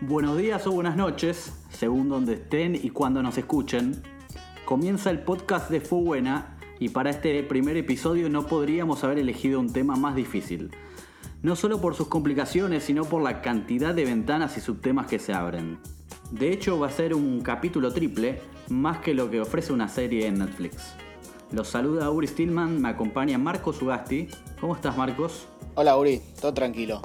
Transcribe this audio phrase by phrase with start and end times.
[0.00, 4.00] Buenos días o buenas noches, según donde estén y cuando nos escuchen.
[4.64, 9.58] Comienza el podcast de Fue Buena y para este primer episodio no podríamos haber elegido
[9.58, 10.70] un tema más difícil.
[11.42, 15.32] No solo por sus complicaciones, sino por la cantidad de ventanas y subtemas que se
[15.32, 15.80] abren.
[16.30, 20.28] De hecho, va a ser un capítulo triple, más que lo que ofrece una serie
[20.28, 20.94] en Netflix.
[21.50, 24.28] Los saluda Uri Stillman, me acompaña Marcos Ugasti.
[24.60, 25.48] ¿Cómo estás, Marcos?
[25.74, 27.02] Hola, Uri, todo tranquilo.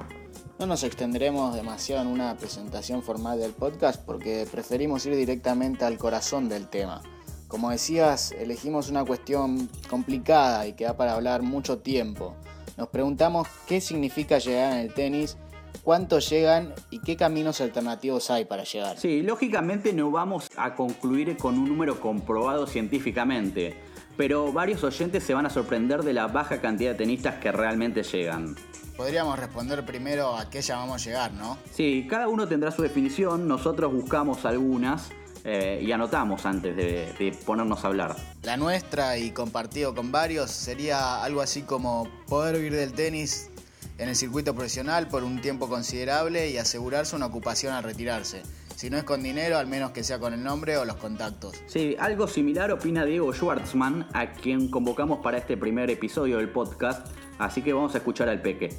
[0.63, 5.97] No nos extenderemos demasiado en una presentación formal del podcast porque preferimos ir directamente al
[5.97, 7.01] corazón del tema.
[7.49, 12.33] Como decías, elegimos una cuestión complicada y que da para hablar mucho tiempo.
[12.77, 15.35] Nos preguntamos qué significa llegar en el tenis,
[15.83, 18.97] cuánto llegan y qué caminos alternativos hay para llegar.
[18.97, 23.75] Sí, lógicamente no vamos a concluir con un número comprobado científicamente,
[24.17, 28.03] pero varios oyentes se van a sorprender de la baja cantidad de tenistas que realmente
[28.03, 28.55] llegan.
[28.95, 31.57] Podríamos responder primero a qué llamamos llegar, ¿no?
[31.71, 35.09] Sí, cada uno tendrá su definición, nosotros buscamos algunas
[35.43, 38.15] eh, y anotamos antes de, de ponernos a hablar.
[38.43, 43.49] La nuestra y compartido con varios sería algo así como poder vivir del tenis
[43.97, 48.43] en el circuito profesional por un tiempo considerable y asegurarse una ocupación al retirarse.
[48.83, 51.53] Si no es con dinero, al menos que sea con el nombre o los contactos.
[51.67, 57.07] Sí, algo similar opina Diego Schwartzman, a quien convocamos para este primer episodio del podcast,
[57.39, 58.71] así que vamos a escuchar al peque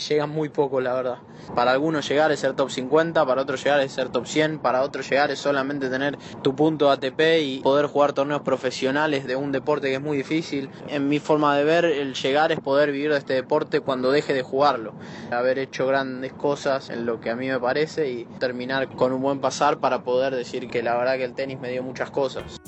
[0.00, 1.18] llegan muy poco, la verdad.
[1.54, 4.82] Para algunos llegar es ser top 50, para otros llegar es ser top 100, para
[4.82, 9.52] otros llegar es solamente tener tu punto ATP y poder jugar torneos profesionales de un
[9.52, 10.70] deporte que es muy difícil.
[10.88, 14.34] En mi forma de ver, el llegar es poder vivir de este deporte cuando deje
[14.34, 14.94] de jugarlo.
[15.30, 19.22] Haber hecho grandes cosas en lo que a mí me parece y terminar con un
[19.22, 22.60] buen pasar para poder decir que la verdad que el tenis me dio muchas cosas.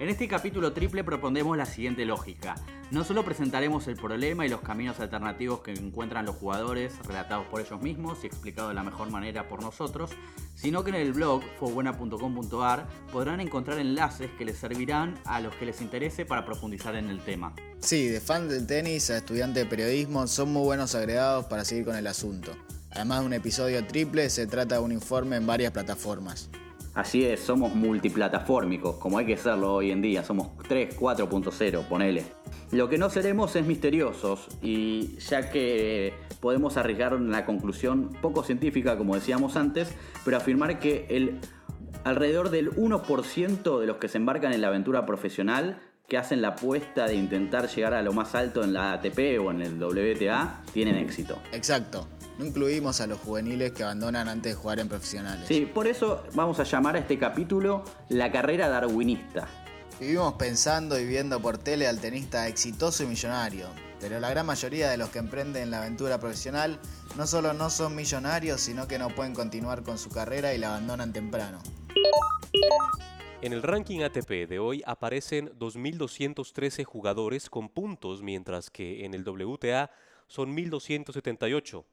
[0.00, 2.54] En este capítulo triple propondremos la siguiente lógica.
[2.90, 7.60] No solo presentaremos el problema y los caminos alternativos que encuentran los jugadores, relatados por
[7.60, 10.12] ellos mismos y explicados de la mejor manera por nosotros,
[10.54, 15.66] sino que en el blog fobuena.com.ar podrán encontrar enlaces que les servirán a los que
[15.66, 17.54] les interese para profundizar en el tema.
[17.80, 21.84] Sí, de fan del tenis a estudiante de periodismo son muy buenos agregados para seguir
[21.84, 22.56] con el asunto.
[22.90, 26.48] Además de un episodio triple, se trata de un informe en varias plataformas.
[26.94, 32.24] Así es, somos multiplataformicos, como hay que serlo hoy en día, somos 3, 4.0, ponele.
[32.72, 38.98] Lo que no seremos es misteriosos, y ya que podemos arriesgar una conclusión poco científica,
[38.98, 41.38] como decíamos antes, pero afirmar que el
[42.02, 46.48] alrededor del 1% de los que se embarcan en la aventura profesional que hacen la
[46.48, 50.62] apuesta de intentar llegar a lo más alto en la ATP o en el WTA
[50.72, 51.38] tienen éxito.
[51.52, 52.08] Exacto.
[52.40, 55.46] No incluimos a los juveniles que abandonan antes de jugar en profesionales.
[55.46, 59.46] Sí, por eso vamos a llamar a este capítulo la carrera darwinista.
[60.00, 63.66] Vivimos pensando y viendo por tele al tenista exitoso y millonario,
[64.00, 66.80] pero la gran mayoría de los que emprenden la aventura profesional
[67.14, 70.68] no solo no son millonarios, sino que no pueden continuar con su carrera y la
[70.68, 71.58] abandonan temprano.
[73.42, 79.28] En el ranking ATP de hoy aparecen 2.213 jugadores con puntos, mientras que en el
[79.28, 79.90] WTA
[80.26, 81.84] son 1.278.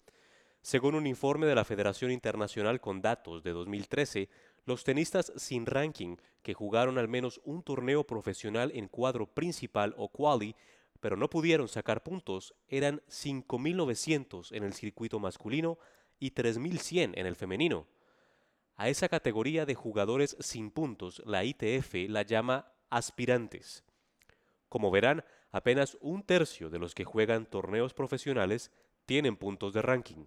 [0.68, 4.28] Según un informe de la Federación Internacional con datos de 2013,
[4.66, 10.10] los tenistas sin ranking que jugaron al menos un torneo profesional en cuadro principal o
[10.10, 10.58] quali,
[11.00, 15.78] pero no pudieron sacar puntos, eran 5.900 en el circuito masculino
[16.20, 17.88] y 3.100 en el femenino.
[18.76, 23.86] A esa categoría de jugadores sin puntos, la ITF la llama aspirantes.
[24.68, 28.70] Como verán, apenas un tercio de los que juegan torneos profesionales
[29.06, 30.26] tienen puntos de ranking.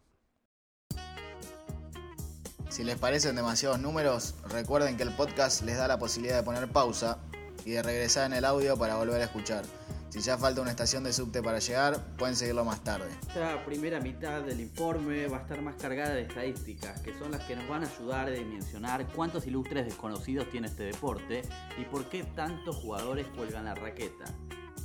[2.70, 6.68] Si les parecen demasiados números, recuerden que el podcast les da la posibilidad de poner
[6.68, 7.18] pausa
[7.64, 9.64] y de regresar en el audio para volver a escuchar.
[10.08, 13.08] Si ya falta una estación de subte para llegar, pueden seguirlo más tarde.
[13.26, 17.42] Esta primera mitad del informe va a estar más cargada de estadísticas, que son las
[17.42, 21.42] que nos van a ayudar a dimensionar cuántos ilustres desconocidos tiene este deporte
[21.76, 24.26] y por qué tantos jugadores cuelgan la raqueta.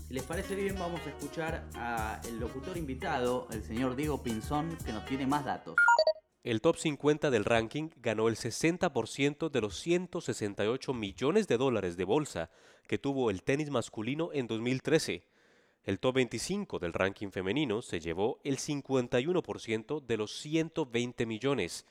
[0.08, 4.92] Si les parece bien, vamos a escuchar al locutor invitado, el señor Diego Pinzón, que
[4.92, 5.76] nos tiene más datos.
[6.46, 12.04] El top 50 del ranking ganó el 60% de los 168 millones de dólares de
[12.04, 12.52] bolsa
[12.88, 15.26] que tuvo el tenis masculino en 2013.
[15.86, 21.88] El top 25 del ranking femenino se llevó el 51% de los 120 millones.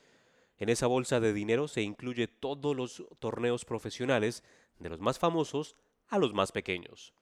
[0.59, 4.45] En esa bolsa de dinero se incluye todos los torneos profesionales,
[4.79, 5.75] de los más famosos
[6.07, 7.13] a los más pequeños.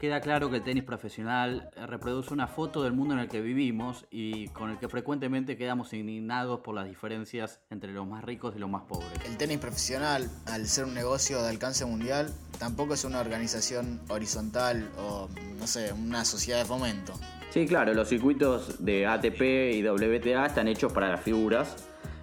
[0.00, 4.06] Queda claro que el tenis profesional reproduce una foto del mundo en el que vivimos
[4.10, 8.58] y con el que frecuentemente quedamos indignados por las diferencias entre los más ricos y
[8.58, 9.10] los más pobres.
[9.26, 14.90] El tenis profesional, al ser un negocio de alcance mundial, tampoco es una organización horizontal
[14.96, 17.12] o, no sé, una sociedad de fomento.
[17.50, 21.76] Sí, claro, los circuitos de ATP y WTA están hechos para las figuras.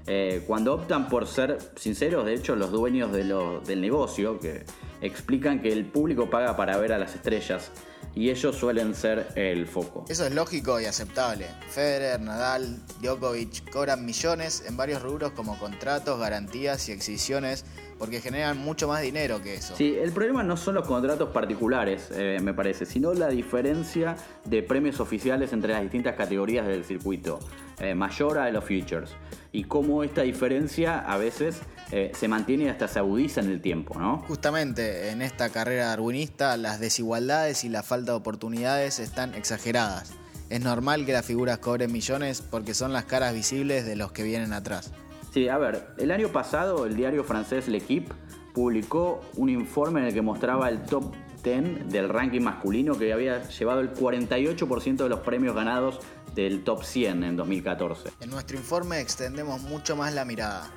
[0.08, 3.24] Eh, cuando optan por ser sinceros, de hecho, los dueños de
[3.68, 4.66] del negocio, que
[5.02, 7.72] explican que el público paga para ver a las estrellas
[8.16, 10.06] y ellos suelen ser el foco.
[10.10, 11.46] Eso es lógico y aceptable.
[11.70, 17.64] Federer, Nadal, Djokovic cobran millones en varios rubros como contratos, garantías y exhibiciones
[18.00, 19.76] porque generan mucho más dinero que eso.
[19.76, 24.16] Sí, el problema no son los contratos particulares, eh, me parece, sino la diferencia
[24.46, 27.40] de premios oficiales entre las distintas categorías del circuito,
[27.80, 29.12] eh, mayor a los futures,
[29.52, 33.62] y cómo esta diferencia a veces eh, se mantiene y hasta se agudiza en el
[33.62, 34.20] tiempo, ¿no?
[34.28, 40.14] Justamente en esta carrera darwinista las desigualdades y la falta de oportunidades están exageradas.
[40.50, 44.24] Es normal que las figuras cobren millones porque son las caras visibles de los que
[44.24, 44.92] vienen atrás.
[45.34, 48.14] Sí, a ver, el año pasado el diario francés L'Equipe
[48.54, 51.14] publicó un informe en el que mostraba el top
[51.44, 56.00] 10 del ranking masculino que había llevado el 48% de los premios ganados
[56.38, 58.12] del top 100 en 2014.
[58.22, 60.72] En nuestro informe extendemos mucho más la mirada.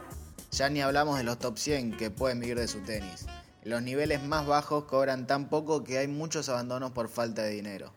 [0.53, 3.27] Ya ni hablamos de los top 100 que pueden vivir de su tenis.
[3.63, 7.93] Los niveles más bajos cobran tan poco que hay muchos abandonos por falta de dinero.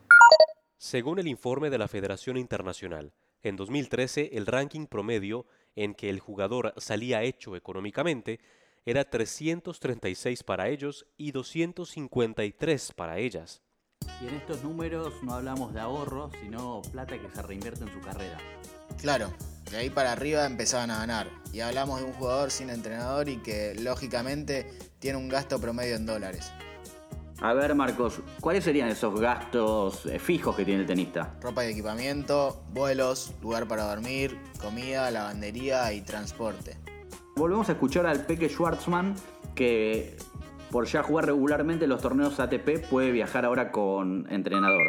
[0.77, 3.13] Según el informe de la Federación Internacional,
[3.43, 5.45] en 2013 el ranking promedio
[5.77, 8.41] en que el jugador salía hecho económicamente
[8.85, 13.61] era 336 para ellos y 253 para ellas.
[14.21, 17.99] Y en estos números no hablamos de ahorro, sino plata que se reinvierte en su
[17.99, 18.37] carrera.
[19.01, 19.33] Claro,
[19.69, 21.27] de ahí para arriba empezaban a ganar.
[21.51, 26.05] Y hablamos de un jugador sin entrenador y que lógicamente tiene un gasto promedio en
[26.05, 26.51] dólares.
[27.41, 31.35] A ver, Marcos, ¿cuáles serían esos gastos eh, fijos que tiene el tenista?
[31.41, 36.77] Ropa y equipamiento, vuelos, lugar para dormir, comida, lavandería y transporte.
[37.35, 39.15] Volvemos a escuchar al Peque Schwartzman
[39.55, 40.15] que
[40.73, 44.81] por ya jugar regularmente los torneos ATP puede viajar ahora con entrenador.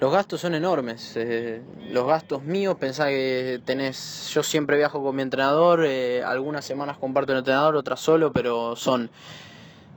[0.00, 1.12] Los gastos son enormes.
[1.16, 1.60] Eh,
[1.90, 4.30] los gastos míos, pensá que tenés.
[4.32, 5.84] Yo siempre viajo con mi entrenador.
[5.84, 9.10] Eh, algunas semanas comparto el entrenador, otras solo, pero son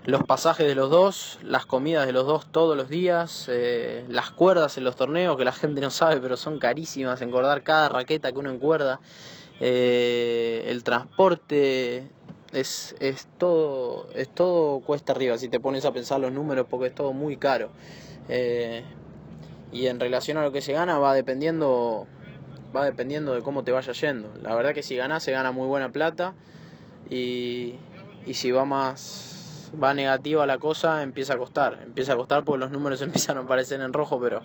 [0.03, 4.31] los pasajes de los dos, las comidas de los dos todos los días, eh, las
[4.31, 8.33] cuerdas en los torneos, que la gente no sabe, pero son carísimas, encordar cada raqueta
[8.33, 8.99] que uno encuerda,
[9.61, 12.09] el transporte,
[12.53, 16.88] es, es, todo, es todo cuesta arriba, si te pones a pensar los números, porque
[16.88, 17.69] es todo muy caro.
[18.30, 18.83] Eh,
[19.71, 22.07] y en relación a lo que se gana va dependiendo,
[22.75, 24.30] va dependiendo de cómo te vaya yendo.
[24.42, 26.33] La verdad que si ganas se gana muy buena plata
[27.09, 27.75] y,
[28.25, 31.80] y si va más va negativa la cosa, empieza a costar.
[31.83, 34.42] Empieza a costar porque los números empiezan a aparecer en rojo, pero,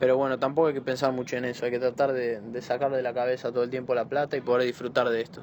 [0.00, 1.64] pero bueno, tampoco hay que pensar mucho en eso.
[1.64, 4.40] Hay que tratar de, de sacar de la cabeza todo el tiempo la plata y
[4.40, 5.42] poder disfrutar de esto.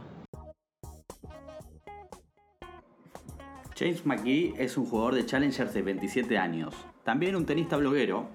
[3.82, 8.30] James McGee es un jugador de Challengers de 27 años, también un tenista bloguero.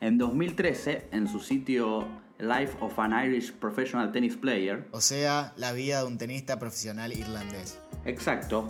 [0.00, 2.04] En 2013, en su sitio
[2.40, 7.12] Life of an Irish Professional Tennis Player, o sea, la vida de un tenista profesional
[7.12, 7.78] irlandés.
[8.06, 8.66] Exacto,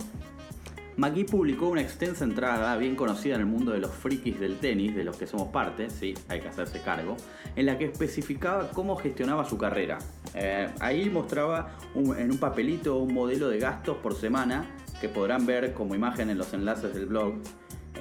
[0.97, 4.95] McGee publicó una extensa entrada, bien conocida en el mundo de los frikis del tenis,
[4.95, 7.17] de los que somos parte, sí, hay que hacerse cargo,
[7.55, 9.97] en la que especificaba cómo gestionaba su carrera.
[10.35, 14.67] Eh, ahí mostraba en un papelito un modelo de gastos por semana
[14.99, 17.35] que podrán ver como imagen en los enlaces del blog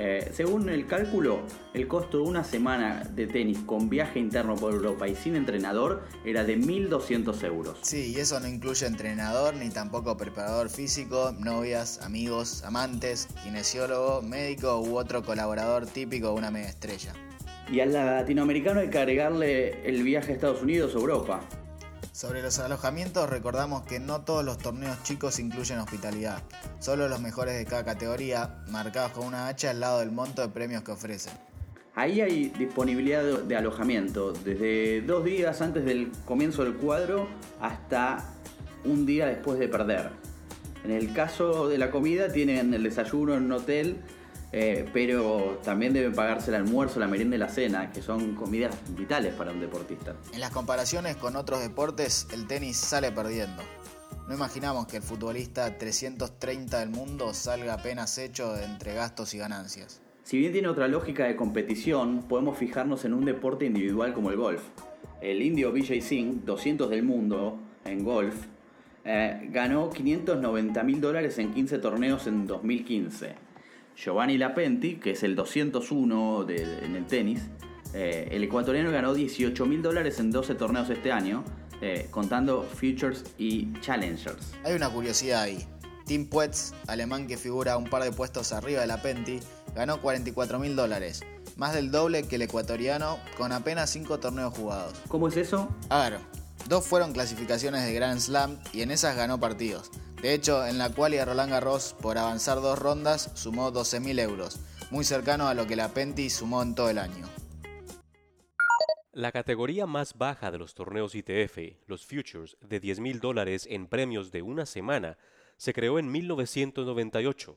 [0.00, 1.40] eh, según el cálculo,
[1.74, 6.04] el costo de una semana de tenis con viaje interno por Europa y sin entrenador
[6.24, 7.78] era de 1.200 euros.
[7.82, 14.80] Sí, y eso no incluye entrenador ni tampoco preparador físico, novias, amigos, amantes, kinesiólogo, médico
[14.80, 17.12] u otro colaborador típico de una mega estrella.
[17.68, 21.40] Y al latinoamericano hay que agregarle el viaje a Estados Unidos o Europa.
[22.18, 26.42] Sobre los alojamientos recordamos que no todos los torneos chicos incluyen hospitalidad,
[26.80, 30.48] solo los mejores de cada categoría, marcados con una hacha al lado del monto de
[30.48, 31.34] premios que ofrecen.
[31.94, 37.28] Ahí hay disponibilidad de alojamiento, desde dos días antes del comienzo del cuadro
[37.60, 38.24] hasta
[38.84, 40.10] un día después de perder.
[40.84, 43.98] En el caso de la comida tienen el desayuno en un hotel
[44.50, 48.74] eh, pero también deben pagarse el almuerzo, la merienda y la cena, que son comidas
[48.96, 50.16] vitales para un deportista.
[50.32, 53.62] En las comparaciones con otros deportes, el tenis sale perdiendo.
[54.26, 60.00] No imaginamos que el futbolista 330 del mundo salga apenas hecho entre gastos y ganancias.
[60.22, 64.36] Si bien tiene otra lógica de competición, podemos fijarnos en un deporte individual como el
[64.36, 64.62] golf.
[65.20, 68.34] El indio Vijay Singh, 200 del mundo en golf,
[69.04, 73.47] eh, ganó 590 mil dólares en 15 torneos en 2015
[73.98, 77.42] Giovanni Lapenti, que es el 201 en el tenis,
[77.92, 81.42] eh, el ecuatoriano ganó 18 mil dólares en 12 torneos este año,
[81.80, 84.52] eh, contando Futures y Challengers.
[84.64, 85.66] Hay una curiosidad ahí.
[86.06, 89.40] Tim Puetz, alemán que figura un par de puestos arriba de Lapenti,
[89.74, 91.24] ganó 44 mil dólares,
[91.56, 94.94] más del doble que el ecuatoriano con apenas 5 torneos jugados.
[95.08, 95.68] ¿Cómo es eso?
[95.88, 96.20] A ver,
[96.68, 99.90] dos fueron clasificaciones de Grand Slam y en esas ganó partidos.
[100.22, 104.58] De hecho, en la cual Roland Garros, por avanzar dos rondas, sumó 12.000 euros,
[104.90, 107.24] muy cercano a lo que la Penti sumó en todo el año.
[109.12, 114.32] La categoría más baja de los torneos ITF, los Futures, de 10.000 dólares en premios
[114.32, 115.18] de una semana,
[115.56, 117.56] se creó en 1998.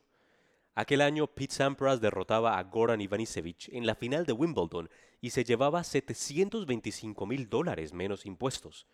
[0.75, 4.89] Aquel año Pete Sampras derrotaba a Goran Ivanisevic en la final de Wimbledon
[5.20, 8.86] y se llevaba 725 mil dólares menos impuestos.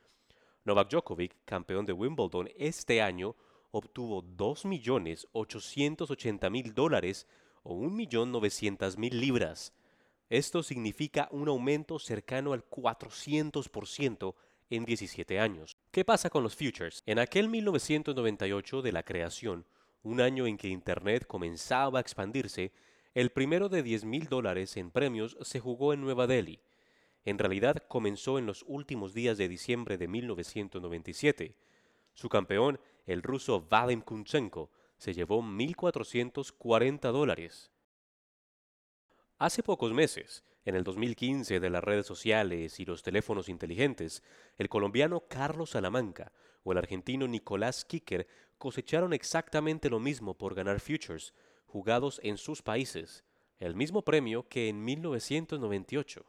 [0.64, 3.36] Novak Djokovic, campeón de Wimbledon este año,
[3.72, 7.28] obtuvo 2.880.000 dólares
[7.64, 9.74] o 1.900.000 libras.
[10.30, 14.36] Esto significa un aumento cercano al 400%
[14.70, 15.78] en 17 años.
[15.92, 17.04] ¿Qué pasa con los futures?
[17.06, 19.66] En aquel 1998 de la creación,
[20.04, 22.72] un año en que Internet comenzaba a expandirse,
[23.14, 26.60] el primero de 10.000 dólares en premios se jugó en Nueva Delhi.
[27.26, 31.56] En realidad comenzó en los últimos días de diciembre de 1997.
[32.14, 37.72] Su campeón, el ruso Vadim Kunchenko, se llevó 1.440 dólares.
[39.40, 44.24] Hace pocos meses, en el 2015 de las redes sociales y los teléfonos inteligentes,
[44.58, 46.34] el colombiano Carlos Salamanca
[46.64, 51.34] o el argentino Nicolás Kicker cosecharon exactamente lo mismo por ganar futures
[51.66, 53.24] jugados en sus países,
[53.60, 56.26] el mismo premio que en 1998.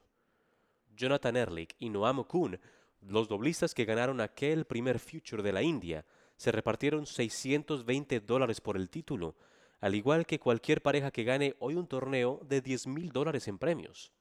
[0.94, 2.60] Jonathan Erlich y Noam Kun,
[3.00, 6.04] los doblistas que ganaron aquel primer future de la India,
[6.38, 9.34] se repartieron 620 dólares por el título,
[9.80, 13.58] al igual que cualquier pareja que gane hoy un torneo de 10 mil dólares en
[13.58, 14.12] premios.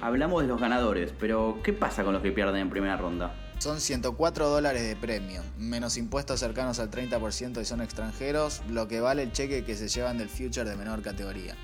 [0.00, 3.34] Hablamos de los ganadores, pero ¿qué pasa con los que pierden en primera ronda?
[3.58, 9.00] Son 104 dólares de premio, menos impuestos cercanos al 30% y son extranjeros, lo que
[9.00, 11.56] vale el cheque que se llevan del future de menor categoría.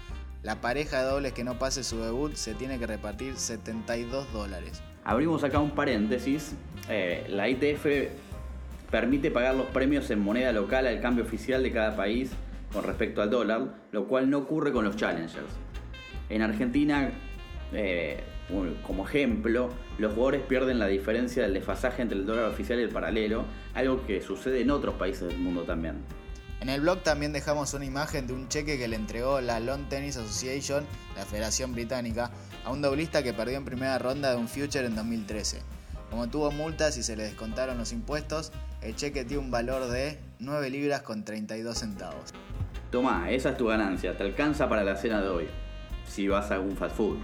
[0.42, 4.82] La pareja de dobles que no pase su debut se tiene que repartir 72 dólares.
[5.04, 6.54] Abrimos acá un paréntesis.
[6.88, 7.86] Eh, la ITF
[8.92, 12.30] permite pagar los premios en moneda local al cambio oficial de cada país
[12.72, 15.54] con respecto al dólar, lo cual no ocurre con los challengers.
[16.28, 17.10] En Argentina,
[17.72, 18.22] eh,
[18.86, 22.90] como ejemplo, los jugadores pierden la diferencia del desfasaje entre el dólar oficial y el
[22.90, 25.96] paralelo, algo que sucede en otros países del mundo también.
[26.60, 29.88] En el blog también dejamos una imagen de un cheque que le entregó la Lawn
[29.88, 30.84] Tennis Association,
[31.16, 32.30] la Federación Británica,
[32.64, 35.60] a un doblista que perdió en primera ronda de un future en 2013.
[36.10, 40.18] Como tuvo multas y se le descontaron los impuestos, el cheque tiene un valor de
[40.38, 42.32] 9 libras con 32 centavos.
[42.90, 45.48] Toma, esa es tu ganancia, te alcanza para la cena de hoy,
[46.06, 47.18] si vas a algún fast food.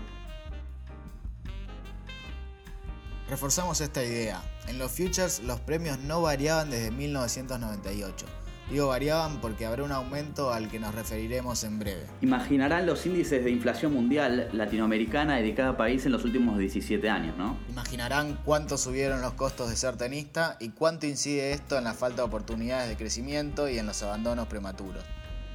[3.28, 4.40] Reforzamos esta idea.
[4.68, 8.26] En los futures los premios no variaban desde 1998.
[8.70, 12.02] Digo variaban porque habrá un aumento al que nos referiremos en breve.
[12.20, 17.08] Imaginarán los índices de inflación mundial latinoamericana y de cada país en los últimos 17
[17.08, 17.56] años, ¿no?
[17.70, 22.16] Imaginarán cuánto subieron los costos de ser tenista y cuánto incide esto en la falta
[22.16, 25.02] de oportunidades de crecimiento y en los abandonos prematuros.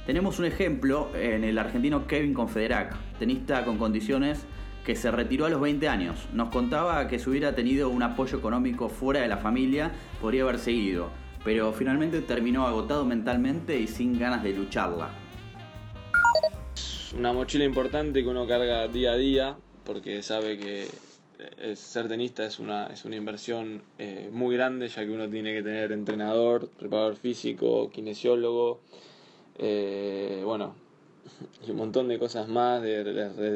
[0.06, 4.40] Tenemos un ejemplo en el argentino Kevin Confederac, tenista con condiciones
[4.84, 6.28] que se retiró a los 20 años.
[6.32, 10.58] Nos contaba que si hubiera tenido un apoyo económico fuera de la familia, podría haber
[10.58, 11.10] seguido,
[11.44, 15.10] pero finalmente terminó agotado mentalmente y sin ganas de lucharla.
[17.16, 20.88] Una mochila importante que uno carga día a día, porque sabe que
[21.38, 25.54] eh, ser tenista es una, es una inversión eh, muy grande, ya que uno tiene
[25.54, 28.80] que tener entrenador, preparador físico, kinesiólogo,
[29.58, 30.74] eh, bueno,
[31.66, 33.04] y un montón de cosas más, de,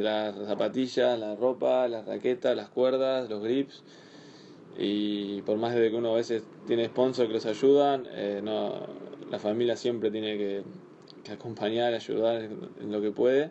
[0.02, 3.83] las zapatillas, la ropa, las raquetas, las cuerdas, los grips.
[4.77, 8.87] Y por más de que uno a veces tiene sponsors que los ayudan, eh, no,
[9.31, 10.63] la familia siempre tiene que,
[11.25, 13.51] que acompañar, ayudar en lo que puede.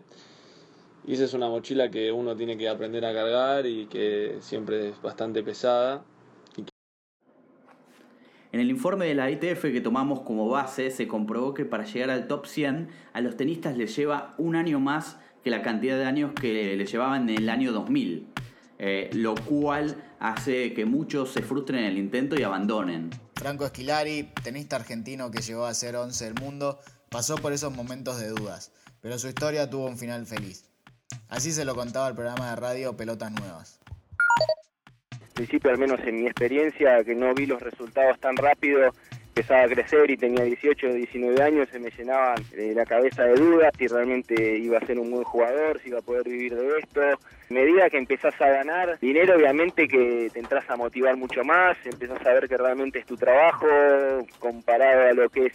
[1.05, 4.89] Y esa es una mochila que uno tiene que aprender a cargar y que siempre
[4.89, 6.03] es bastante pesada
[8.51, 12.09] en el informe de la ITF que tomamos como base se comprobó que para llegar
[12.09, 16.05] al top 100 a los tenistas les lleva un año más que la cantidad de
[16.05, 18.27] años que les llevaban en el año 2000,
[18.79, 23.09] eh, lo cual hace que muchos se frustren en el intento y abandonen.
[23.35, 26.79] Franco Esquilari, tenista argentino que llegó a ser 11 del mundo,
[27.09, 30.65] pasó por esos momentos de dudas, pero su historia tuvo un final feliz.
[31.29, 33.79] Así se lo contaba el programa de radio Pelotas Nuevas
[35.37, 38.93] principio, al menos en mi experiencia, que no vi los resultados tan rápido,
[39.37, 43.35] empezaba a crecer y tenía 18 o 19 años, se me llenaba la cabeza de
[43.35, 46.79] dudas si realmente iba a ser un buen jugador, si iba a poder vivir de
[46.79, 47.01] esto.
[47.01, 51.77] A medida que empezás a ganar dinero, obviamente que te entras a motivar mucho más,
[51.85, 53.67] empezás a ver que realmente es tu trabajo
[54.39, 55.53] comparado a lo que es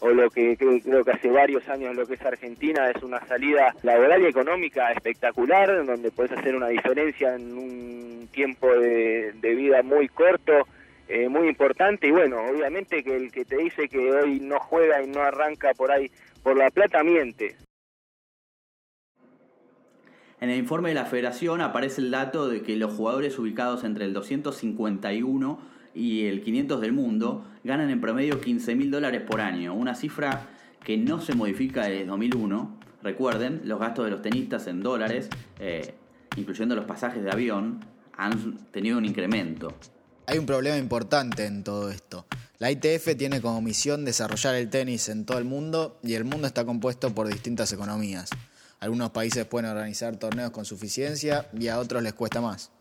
[0.00, 3.72] o lo que creo que hace varios años lo que es Argentina es una salida
[3.82, 10.08] laboral y económica espectacular, donde puedes hacer una diferencia en un tiempo de, vida muy
[10.08, 10.66] corto,
[11.08, 15.02] eh, muy importante, y bueno, obviamente que el que te dice que hoy no juega
[15.02, 16.10] y no arranca por ahí
[16.42, 17.56] por la plata miente.
[20.40, 24.06] En el informe de la federación aparece el dato de que los jugadores ubicados entre
[24.06, 25.60] el 251
[25.94, 30.48] y el 500 del mundo ganan en promedio 15 mil dólares por año, una cifra
[30.82, 32.76] que no se modifica desde 2001.
[33.02, 35.28] Recuerden, los gastos de los tenistas en dólares,
[35.60, 35.94] eh,
[36.36, 37.80] incluyendo los pasajes de avión,
[38.16, 39.74] han tenido un incremento.
[40.32, 42.24] Hay un problema importante en todo esto.
[42.58, 46.46] La ITF tiene como misión desarrollar el tenis en todo el mundo y el mundo
[46.46, 48.30] está compuesto por distintas economías.
[48.80, 52.72] Algunos países pueden organizar torneos con suficiencia y a otros les cuesta más.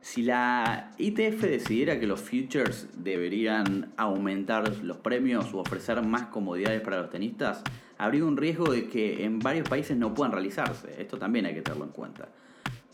[0.00, 6.80] Si la ITF decidiera que los futures deberían aumentar los premios o ofrecer más comodidades
[6.80, 7.62] para los tenistas,
[7.96, 11.00] habría un riesgo de que en varios países no puedan realizarse.
[11.00, 12.28] Esto también hay que tenerlo en cuenta.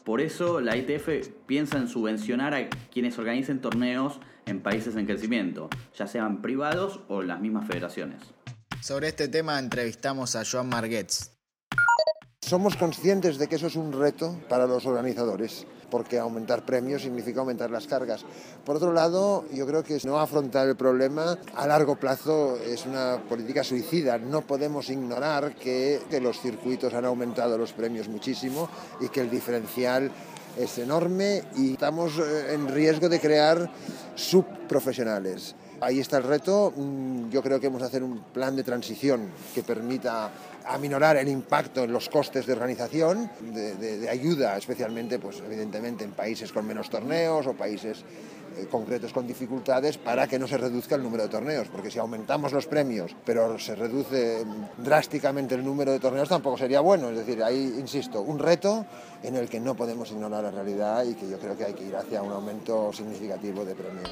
[0.04, 5.71] Por eso la ITF piensa en subvencionar a quienes organicen torneos en países en crecimiento,
[5.97, 8.21] ya sean privados o las mismas federaciones.
[8.80, 11.30] Sobre este tema entrevistamos a Joan Marguets.
[12.40, 17.40] Somos conscientes de que eso es un reto para los organizadores porque aumentar premios significa
[17.40, 18.25] aumentar las cargas.
[18.64, 23.22] Por otro lado, yo creo que no afrontar el problema a largo plazo es una
[23.28, 24.16] política suicida.
[24.16, 28.70] No podemos ignorar que, los circuitos han aumentado los premios muchísimo
[29.02, 30.11] y que el diferencial
[30.56, 33.70] es enorme y estamos eh, en riesgo de crear
[34.14, 35.54] subprofesionales.
[35.82, 36.72] Ahí está el reto.
[36.75, 40.30] Mm, yo creo que hemos de hacer un plan de transición que permita
[40.66, 46.52] aminorar el impacto en los costes de organización, de, ayuda, especialmente, pues evidentemente en países
[46.52, 48.04] con menos torneos o países
[48.57, 51.99] eh, concretos con dificultades para que no se reduzca el número de torneos, porque si
[51.99, 54.45] aumentamos los premios, pero se reduce
[54.78, 57.11] drásticamente el número de torneos, tampoco sería bueno.
[57.11, 58.85] Es decir, ahí, insisto, un reto
[59.23, 61.85] en el que no podemos ignorar la realidad y que yo creo que hay que
[61.85, 64.11] ir hacia un aumento significativo de premios.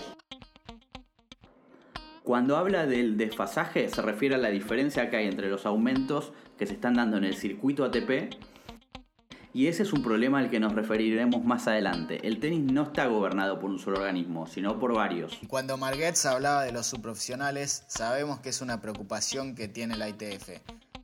[2.31, 6.65] Cuando habla del desfasaje se refiere a la diferencia que hay entre los aumentos que
[6.65, 8.33] se están dando en el circuito ATP
[9.53, 12.25] y ese es un problema al que nos referiremos más adelante.
[12.25, 15.41] El tenis no está gobernado por un solo organismo, sino por varios.
[15.49, 20.51] Cuando Marguerite hablaba de los subprofesionales, sabemos que es una preocupación que tiene la ITF.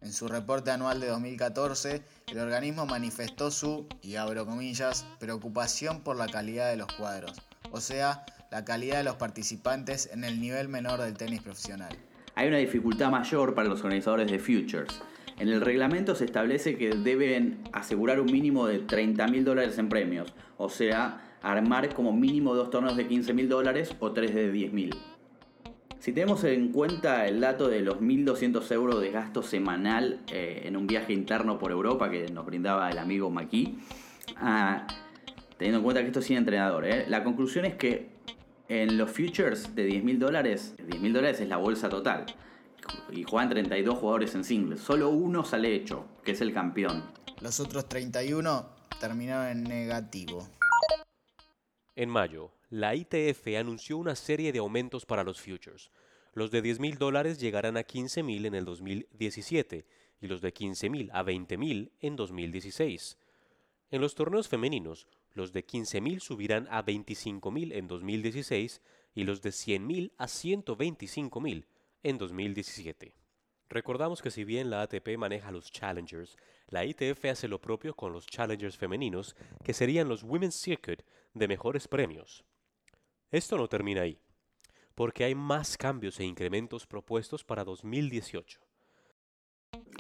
[0.03, 6.15] En su reporte anual de 2014, el organismo manifestó su, y abro comillas, preocupación por
[6.15, 8.25] la calidad de los cuadros, o sea,
[8.57, 11.95] la calidad de los participantes en el nivel menor del tenis profesional.
[12.35, 15.03] Hay una dificultad mayor para los organizadores de Futures.
[15.38, 19.90] En el reglamento se establece que deben asegurar un mínimo de 30 mil dólares en
[19.90, 24.51] premios, o sea, armar como mínimo dos torneos de 15 mil dólares o tres de
[24.51, 24.97] 10 mil.
[25.99, 30.79] Si tenemos en cuenta el dato de los 1.200 euros de gasto semanal eh, en
[30.79, 33.81] un viaje interno por Europa que nos brindaba el amigo Maki,
[34.38, 34.87] ah,
[35.59, 38.16] teniendo en cuenta que esto es sin entrenador, eh, la conclusión es que
[38.69, 42.27] en los futures de 10 mil dólares, 10 mil dólares es la bolsa total.
[43.11, 44.81] Y juegan 32 jugadores en singles.
[44.81, 47.05] Solo uno sale hecho, que es el campeón.
[47.41, 48.69] Los otros 31
[49.01, 50.49] terminaron en negativo.
[51.95, 55.91] En mayo, la ITF anunció una serie de aumentos para los futures.
[56.35, 59.87] Los de 10 mil dólares llegarán a 15 mil en el 2017
[60.21, 63.17] y los de 15 mil a 20 mil en 2016.
[63.91, 68.81] En los torneos femeninos, los de 15.000 subirán a 25.000 en 2016
[69.14, 71.66] y los de 100.000 a 125.000
[72.03, 73.14] en 2017.
[73.68, 76.37] Recordamos que si bien la ATP maneja los Challengers,
[76.68, 81.03] la ITF hace lo propio con los Challengers femeninos, que serían los Women's Circuit
[81.35, 82.44] de mejores premios.
[83.31, 84.18] Esto no termina ahí,
[84.94, 88.66] porque hay más cambios e incrementos propuestos para 2018.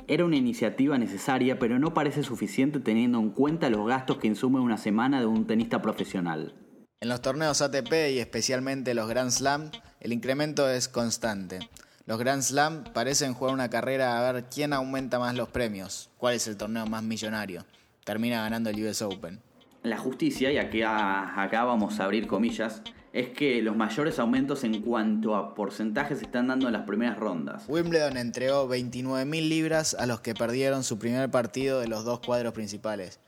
[0.08, 4.60] Era una iniciativa necesaria, pero no parece suficiente teniendo en cuenta los gastos que insume
[4.60, 6.54] una semana de un tenista profesional.
[7.00, 11.58] En los torneos ATP y especialmente los Grand Slam, el incremento es constante.
[12.06, 16.34] Los Grand Slam parecen jugar una carrera a ver quién aumenta más los premios, cuál
[16.34, 17.64] es el torneo más millonario.
[18.04, 19.40] Termina ganando el US Open.
[19.82, 22.82] La justicia, y aquí acá vamos a abrir comillas,
[23.16, 27.18] es que los mayores aumentos en cuanto a porcentajes se están dando en las primeras
[27.18, 27.64] rondas.
[27.66, 32.52] Wimbledon entregó 29.000 libras a los que perdieron su primer partido de los dos cuadros
[32.52, 33.18] principales.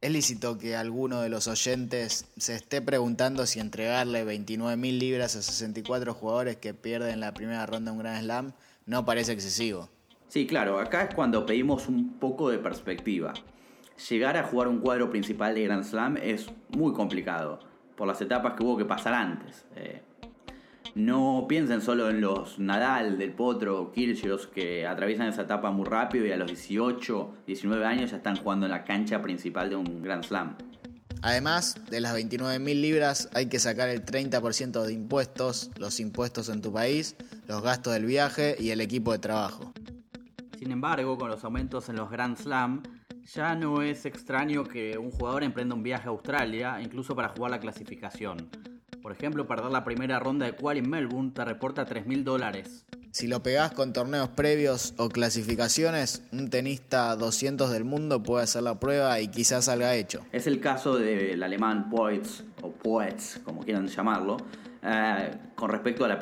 [0.00, 5.42] Es lícito que alguno de los oyentes se esté preguntando si entregarle 29.000 libras a
[5.42, 8.52] 64 jugadores que pierden la primera ronda de un Grand Slam
[8.86, 9.90] no parece excesivo.
[10.28, 13.34] Sí, claro, acá es cuando pedimos un poco de perspectiva.
[14.08, 17.67] Llegar a jugar un cuadro principal de Grand Slam es muy complicado
[17.98, 19.66] por las etapas que hubo que pasar antes.
[19.76, 20.00] Eh,
[20.94, 26.24] No piensen solo en los Nadal, Del Potro, Kyrgios que atraviesan esa etapa muy rápido
[26.24, 30.02] y a los 18, 19 años ya están jugando en la cancha principal de un
[30.02, 30.56] Grand Slam.
[31.20, 36.62] Además, de las 29.000 libras hay que sacar el 30% de impuestos, los impuestos en
[36.62, 37.16] tu país,
[37.48, 39.72] los gastos del viaje y el equipo de trabajo.
[40.58, 42.82] Sin embargo, con los aumentos en los Grand Slam,
[43.24, 47.50] ya no es extraño que un jugador emprenda un viaje a Australia, incluso para jugar
[47.50, 48.48] la clasificación.
[49.02, 52.84] Por ejemplo, perder la primera ronda de quali en Melbourne te reporta 3.000 dólares.
[53.10, 58.62] Si lo pegás con torneos previos o clasificaciones, un tenista 200 del mundo puede hacer
[58.62, 60.24] la prueba y quizás salga hecho.
[60.30, 64.36] Es el caso del alemán Poets, o Poets, como quieran llamarlo,
[64.82, 66.18] eh, con respecto a la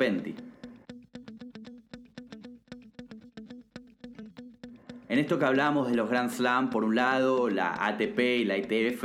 [5.17, 8.55] En esto que hablamos de los Grand Slam, por un lado, la ATP y la
[8.55, 9.03] ITF,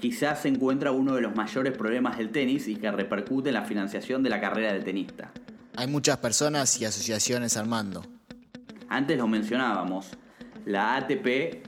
[0.00, 3.62] quizás se encuentra uno de los mayores problemas del tenis y que repercute en la
[3.62, 5.30] financiación de la carrera del tenista.
[5.76, 8.04] Hay muchas personas y asociaciones al mando.
[8.88, 10.08] Antes lo mencionábamos,
[10.66, 11.64] la ATP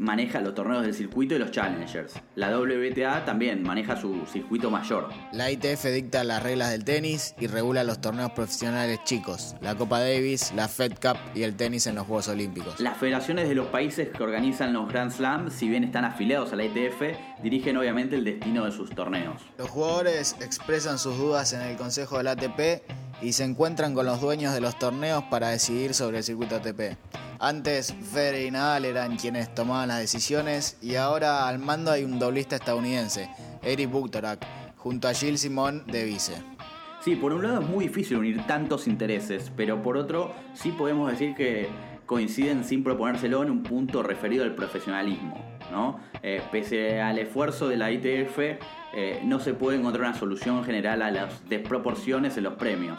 [0.00, 2.14] maneja los torneos del circuito y los challengers.
[2.34, 5.10] La WTA también maneja su circuito mayor.
[5.32, 10.00] La ITF dicta las reglas del tenis y regula los torneos profesionales chicos, la Copa
[10.00, 12.80] Davis, la Fed Cup y el tenis en los Juegos Olímpicos.
[12.80, 16.56] Las federaciones de los países que organizan los Grand Slam, si bien están afiliados a
[16.56, 17.02] la ITF,
[17.42, 19.42] dirigen obviamente el destino de sus torneos.
[19.58, 22.82] Los jugadores expresan sus dudas en el Consejo del ATP
[23.20, 26.96] y se encuentran con los dueños de los torneos para decidir sobre el circuito ATP.
[27.42, 32.18] Antes Federer y Nadal eran quienes tomaban las decisiones y ahora al mando hay un
[32.18, 33.30] doblista estadounidense,
[33.62, 36.34] Eric Buktorak, junto a Gilles Simon de vice.
[37.00, 41.10] Sí, por un lado es muy difícil unir tantos intereses, pero por otro sí podemos
[41.10, 41.70] decir que
[42.04, 45.42] coinciden sin proponérselo en un punto referido al profesionalismo.
[45.72, 45.98] ¿no?
[46.22, 48.38] Eh, pese al esfuerzo de la ITF,
[48.92, 52.98] eh, no se puede encontrar una solución general a las desproporciones en los premios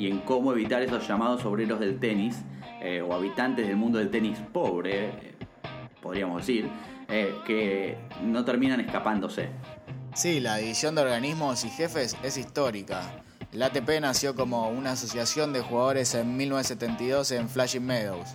[0.00, 2.36] y en cómo evitar esos llamados obreros del tenis
[2.80, 5.34] eh, o habitantes del mundo del tenis pobre,
[6.00, 6.70] podríamos decir,
[7.44, 9.48] que no terminan escapándose.
[10.14, 13.02] Sí, la división de organismos y jefes es histórica.
[13.52, 18.28] La ATP nació como una asociación de jugadores en 1972 en Flashing Meadows.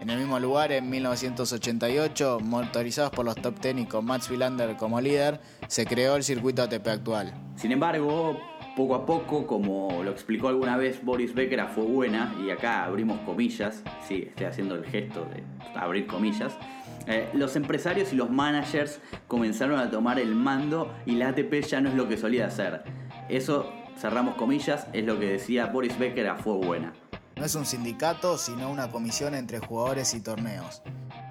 [0.00, 4.76] En el mismo lugar, en 1988, motorizados por los top ten y con Mats Wilander
[4.76, 7.34] como líder, se creó el circuito ATP actual.
[7.56, 8.40] Sin embargo,
[8.78, 13.18] poco a poco, como lo explicó alguna vez Boris Becker Fue Buena, y acá abrimos
[13.22, 15.42] comillas, sí, estoy haciendo el gesto de
[15.74, 16.56] abrir comillas,
[17.08, 21.80] eh, los empresarios y los managers comenzaron a tomar el mando y la ATP ya
[21.80, 22.84] no es lo que solía ser.
[23.28, 26.92] Eso, cerramos comillas, es lo que decía Boris Becker Fue Buena.
[27.34, 30.82] No es un sindicato, sino una comisión entre jugadores y torneos.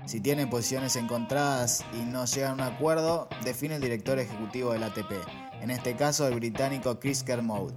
[0.07, 4.83] Si tienen posiciones encontradas y no llegan a un acuerdo, define el director ejecutivo del
[4.83, 5.11] ATP,
[5.61, 7.73] en este caso el británico Chris Kermode.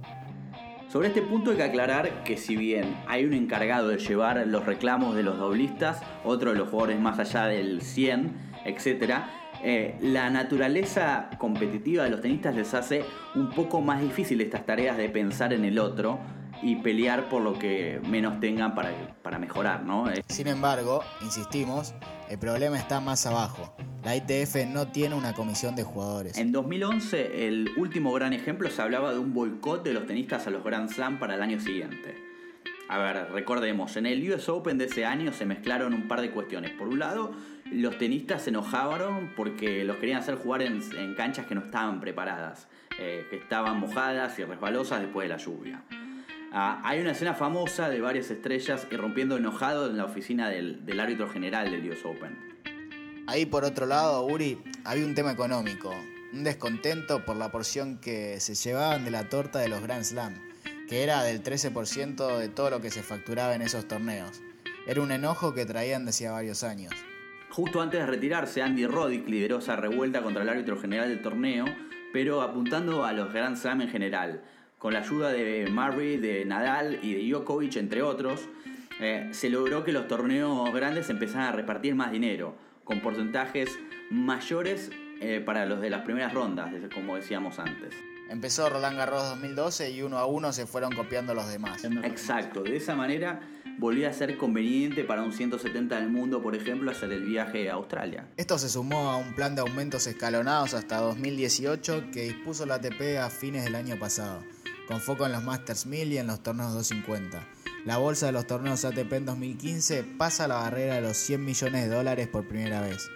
[0.87, 4.65] Sobre este punto hay que aclarar que si bien hay un encargado de llevar los
[4.65, 8.31] reclamos de los doblistas, otro de los jugadores más allá del 100,
[8.63, 9.25] etc.,
[9.61, 13.03] eh, la naturaleza competitiva de los tenistas les hace
[13.35, 16.17] un poco más difícil estas tareas de pensar en el otro
[16.61, 20.05] y pelear por lo que menos tengan para, para mejorar, ¿no?
[20.27, 21.93] Sin embargo, insistimos,
[22.29, 23.75] el problema está más abajo.
[24.03, 26.37] La ITF no tiene una comisión de jugadores.
[26.37, 30.49] En 2011, el último gran ejemplo, se hablaba de un boicot de los tenistas a
[30.49, 32.15] los Grand Slam para el año siguiente.
[32.89, 36.31] A ver, recordemos, en el US Open de ese año se mezclaron un par de
[36.31, 36.71] cuestiones.
[36.71, 37.31] Por un lado,
[37.71, 40.81] los tenistas se enojaron porque los querían hacer jugar en,
[41.15, 42.67] canchas que no estaban preparadas,
[42.99, 45.83] eh, que estaban mojadas y resbalosas después de la lluvia.
[46.53, 51.29] Ah, hay una escena famosa de varias estrellas irrumpiendo enojado en la oficina del, árbitro
[51.29, 52.37] general del US Open.
[53.25, 55.95] Ahí por otro lado, Uri, había un tema económico,
[56.33, 60.33] un descontento por la porción que se llevaban de la torta de los Grand Slam,
[60.89, 64.41] que era del 13% de todo lo que se facturaba en esos torneos.
[64.85, 66.91] Era un enojo que traían desde hacía varios años.
[67.49, 71.63] Justo antes de retirarse, Andy Roddick lideró esa revuelta contra el árbitro general del torneo,
[72.11, 74.41] pero apuntando a los Grand Slam en general
[74.81, 78.49] con la ayuda de Murray, de Nadal y de Djokovic, entre otros,
[78.99, 83.69] eh, se logró que los torneos grandes empezaran a repartir más dinero, con porcentajes
[84.09, 84.89] mayores
[85.21, 87.93] eh, para los de las primeras rondas, como decíamos antes.
[88.27, 91.83] Empezó Roland Garros 2012 y uno a uno se fueron copiando los demás.
[92.03, 93.39] Exacto, de esa manera
[93.77, 97.73] volvía a ser conveniente para un 170 del mundo, por ejemplo, hacer el viaje a
[97.73, 98.25] Australia.
[98.35, 103.19] Esto se sumó a un plan de aumentos escalonados hasta 2018 que dispuso la ATP
[103.21, 104.41] a fines del año pasado
[104.91, 107.47] con foco en los Masters 1000 y en los torneos 250.
[107.85, 111.87] La bolsa de los torneos ATP en 2015 pasa la barrera de los 100 millones
[111.87, 113.09] de dólares por primera vez.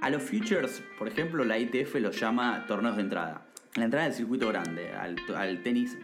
[0.00, 3.46] A los futures, por ejemplo, la ITF los llama torneos de entrada.
[3.76, 5.96] La entrada del circuito grande, al, tenis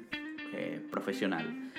[0.54, 1.72] eh, profesional.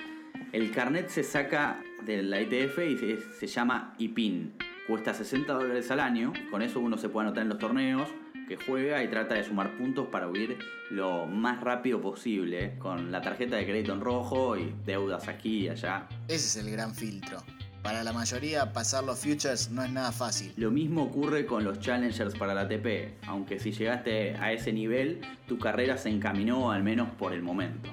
[0.52, 4.52] El carnet se saca de la ITF y se, se llama IPIN.
[4.86, 6.34] Cuesta 60 dólares al año.
[6.50, 8.10] Con eso uno se puede anotar en los torneos
[8.50, 10.58] que juega y trata de sumar puntos para huir
[10.90, 15.68] lo más rápido posible, con la tarjeta de crédito en rojo y deudas aquí y
[15.68, 16.08] allá.
[16.26, 17.44] Ese es el gran filtro.
[17.80, 20.52] Para la mayoría, pasar los futures no es nada fácil.
[20.56, 25.20] Lo mismo ocurre con los challengers para la ATP, aunque si llegaste a ese nivel,
[25.46, 27.88] tu carrera se encaminó al menos por el momento.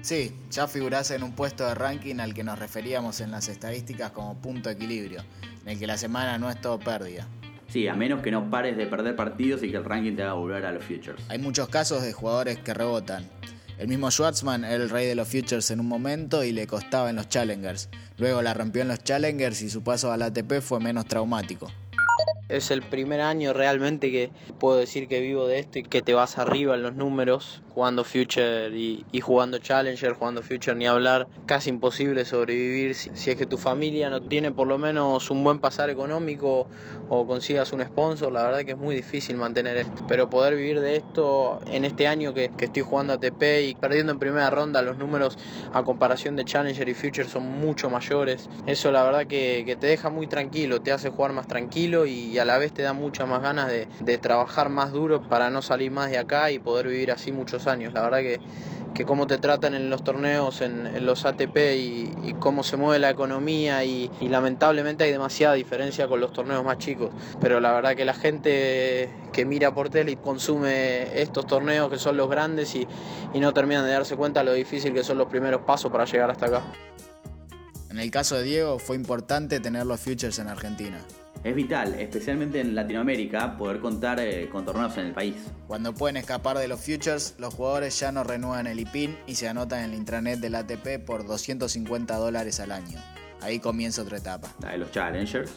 [0.00, 4.12] Sí, ya figurás en un puesto de ranking al que nos referíamos en las estadísticas
[4.12, 5.20] como punto de equilibrio,
[5.64, 7.28] en el que la semana no es todo pérdida.
[7.68, 10.32] Sí, a menos que no pares de perder partidos y que el ranking te haga
[10.32, 11.22] volver a los futures.
[11.28, 13.28] Hay muchos casos de jugadores que rebotan.
[13.78, 17.10] El mismo Schwartzman era el rey de los futures en un momento y le costaba
[17.10, 17.88] en los challengers.
[18.16, 21.70] Luego la rompió en los challengers y su paso al ATP fue menos traumático.
[22.48, 26.14] Es el primer año realmente que puedo decir que vivo de esto y que te
[26.14, 31.28] vas arriba en los números, jugando Future y, jugando Challenger, jugando Future ni hablar.
[31.44, 35.58] Casi imposible sobrevivir si, es que tu familia no tiene por lo menos un buen
[35.58, 36.68] pasar económico
[37.10, 38.32] o consigas un sponsor.
[38.32, 40.02] La verdad que es muy difícil mantener esto.
[40.06, 44.18] Pero poder vivir de esto en este año que, estoy jugando ATP y perdiendo en
[44.18, 45.36] primera ronda, los números
[45.72, 48.48] a comparación de Challenger y Future son mucho mayores.
[48.64, 52.37] Eso la verdad que, que te deja muy tranquilo, te hace jugar más tranquilo y
[52.38, 55.60] y a la vez te da muchas más ganas de, trabajar más duro para no
[55.60, 57.92] salir más de acá y poder vivir así muchos años.
[57.92, 58.40] La verdad que,
[58.94, 63.10] que cómo te tratan en los torneos, en, los ATP y, cómo se mueve la
[63.10, 67.10] economía y, lamentablemente hay demasiada diferencia con los torneos más chicos.
[67.40, 71.98] Pero la verdad que la gente que mira por tele y consume estos torneos que
[71.98, 72.86] son los grandes y,
[73.34, 76.30] y no terminan de darse cuenta lo difícil que son los primeros pasos para llegar
[76.30, 76.62] hasta acá.
[77.90, 81.00] En el caso de Diego fue importante tener los futures en Argentina.
[81.44, 85.36] Es vital, especialmente en Latinoamérica, poder contar eh, con torneos en el país.
[85.66, 89.48] Cuando pueden escapar de los futures, los jugadores ya no renuevan el IPIN y se
[89.48, 92.98] anotan en el intranet del ATP por 250 dólares al año.
[93.40, 94.52] Ahí comienza otra etapa.
[94.60, 95.52] La de los challengers.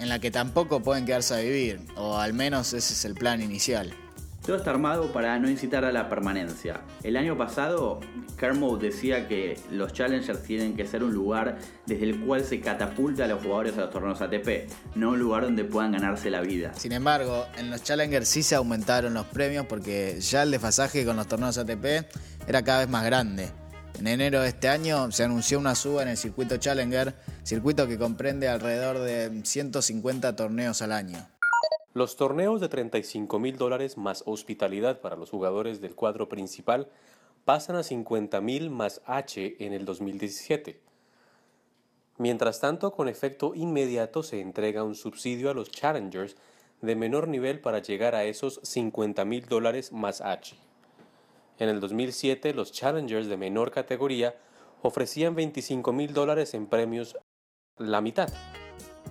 [0.00, 3.40] En la que tampoco pueden quedarse a vivir, o al menos ese es el plan
[3.40, 3.94] inicial.
[4.44, 6.80] Todo está armado para no incitar a la permanencia.
[7.04, 8.00] El año pasado,
[8.36, 13.26] Kermode decía que los Challengers tienen que ser un lugar desde el cual se catapulta
[13.26, 16.74] a los jugadores a los torneos ATP, no un lugar donde puedan ganarse la vida.
[16.74, 21.14] Sin embargo, en los Challengers sí se aumentaron los premios porque ya el desfasaje con
[21.14, 22.04] los torneos ATP
[22.48, 23.48] era cada vez más grande.
[23.96, 27.96] En enero de este año se anunció una suba en el circuito Challenger, circuito que
[27.96, 31.31] comprende alrededor de 150 torneos al año.
[31.94, 36.88] Los torneos de 35 mil dólares más hospitalidad para los jugadores del cuadro principal
[37.44, 40.80] pasan a 50 mil más H en el 2017.
[42.16, 46.36] Mientras tanto, con efecto inmediato se entrega un subsidio a los challengers
[46.80, 50.56] de menor nivel para llegar a esos 50 mil dólares más H.
[51.58, 54.34] En el 2007, los challengers de menor categoría
[54.80, 57.18] ofrecían 25 mil dólares en premios,
[57.76, 58.30] la mitad.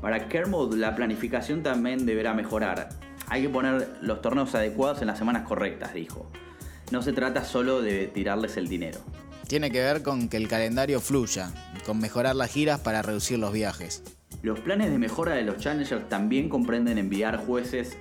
[0.01, 2.89] Para Kermode la planificación también deberá mejorar.
[3.27, 6.29] Hay que poner los torneos adecuados en las semanas correctas, dijo.
[6.91, 8.99] No se trata solo de tirarles el dinero.
[9.47, 11.51] Tiene que ver con que el calendario fluya,
[11.85, 14.03] con mejorar las giras para reducir los viajes.
[14.41, 17.97] Los planes de mejora de los Challengers también comprenden enviar jueces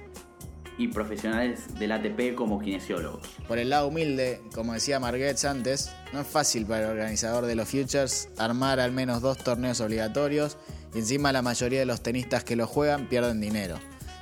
[0.79, 3.29] y profesionales del ATP como kinesiólogos.
[3.47, 7.55] Por el lado humilde, como decía Marguerite antes, no es fácil para el organizador de
[7.55, 10.57] los Futures armar al menos dos torneos obligatorios
[10.95, 13.79] y encima la mayoría de los tenistas que lo juegan pierden dinero.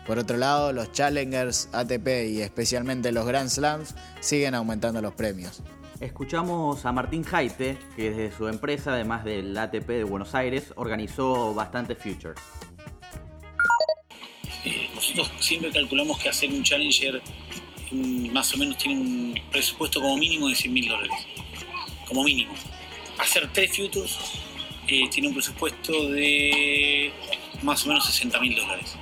[0.07, 5.62] Por otro lado, los Challengers, ATP y especialmente los Grand Slams siguen aumentando los premios.
[6.00, 11.52] Escuchamos a Martín Jaite, que desde su empresa, además del ATP de Buenos Aires, organizó
[11.54, 12.40] bastantes futures.
[14.64, 17.20] Eh, nosotros siempre calculamos que hacer un Challenger
[17.92, 21.16] más o menos tiene un presupuesto como mínimo de 100 mil dólares.
[22.07, 22.52] Como mínimo.
[23.18, 24.18] Hacer tres futures
[24.88, 27.12] eh, tiene un presupuesto de
[27.62, 28.96] más o menos 60 mil dólares.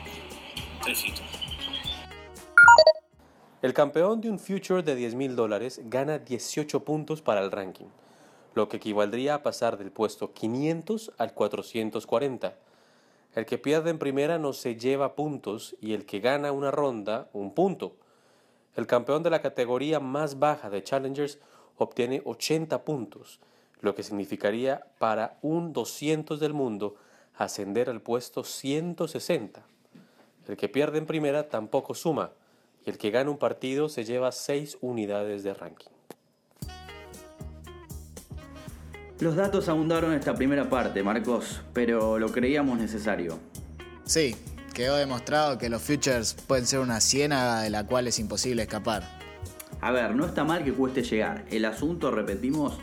[3.63, 7.87] El campeón de un future de 10 mil dólares gana 18 puntos para el ranking,
[8.55, 12.57] lo que equivaldría a pasar del puesto 500 al 440.
[13.35, 17.29] El que pierde en primera no se lleva puntos y el que gana una ronda,
[17.33, 17.97] un punto.
[18.75, 21.39] El campeón de la categoría más baja de Challengers
[21.77, 23.41] obtiene 80 puntos
[23.81, 26.97] lo que significaría para un 200 del mundo
[27.37, 29.63] ascender al puesto 160.
[30.49, 32.31] El que pierde en primera tampoco suma
[32.85, 35.91] y el que gana un partido se lleva 6 unidades de ranking.
[39.19, 43.39] Los datos abundaron en esta primera parte, Marcos, pero lo creíamos necesario.
[44.05, 44.37] Sí,
[44.77, 49.05] Quedó demostrado que los futures pueden ser una ciénaga de la cual es imposible escapar.
[49.81, 51.47] A ver, no está mal que cueste llegar.
[51.51, 52.77] El asunto, repetimos,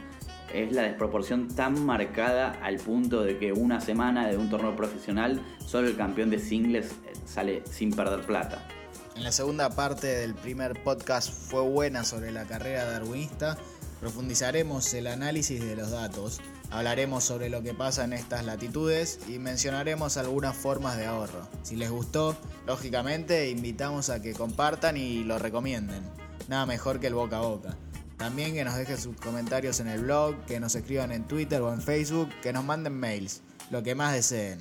[0.54, 5.42] es la desproporción tan marcada al punto de que una semana de un torneo profesional
[5.66, 8.68] solo el campeón de singles eh, sale sin perder plata.
[9.16, 13.58] En la segunda parte del primer podcast fue buena sobre la carrera darwinista.
[14.00, 19.40] Profundizaremos el análisis de los datos, hablaremos sobre lo que pasa en estas latitudes y
[19.40, 21.48] mencionaremos algunas formas de ahorro.
[21.62, 22.36] Si les gustó,
[22.68, 26.04] lógicamente invitamos a que compartan y lo recomienden.
[26.48, 27.78] Nada mejor que el boca a boca.
[28.24, 31.74] También que nos dejen sus comentarios en el blog, que nos escriban en Twitter o
[31.74, 34.60] en Facebook, que nos manden mails, lo que más deseen.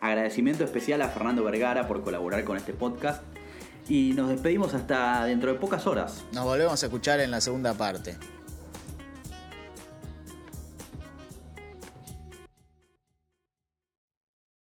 [0.00, 3.22] Agradecimiento especial a Fernando Vergara por colaborar con este podcast
[3.86, 6.24] y nos despedimos hasta dentro de pocas horas.
[6.32, 8.16] Nos volvemos a escuchar en la segunda parte.